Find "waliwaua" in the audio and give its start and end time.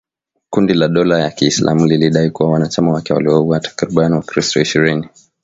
3.13-3.59